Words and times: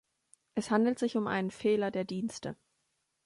Es 0.55 0.71
handelt 0.71 0.97
sich 0.97 1.15
um 1.15 1.27
einen 1.27 1.51
Fehler 1.51 1.91
der 1.91 2.05
Dienste. 2.05 2.55